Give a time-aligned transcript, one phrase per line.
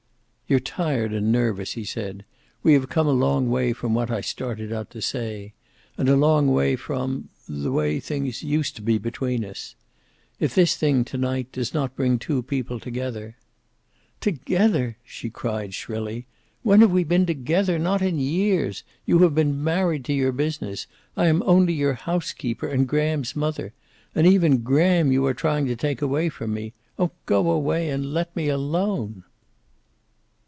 [0.47, 2.25] "You're tired and nervous," he said.
[2.61, 5.53] "We have come a long way from what I started out to say.
[5.97, 9.75] And a long way from the way things used to be between us.
[10.41, 13.37] If this thing, to night, does not bring two people together"
[14.27, 16.27] "Together!" she cried shrilly.
[16.63, 17.79] "When have we been together?
[17.79, 18.83] Not in years.
[19.05, 20.85] You have been married to your business.
[21.15, 23.73] I am only your housekeeper, and Graham's mother.
[24.13, 26.73] And even Graham you are trying to take away from me.
[26.99, 29.23] Oh, go away and let me alone."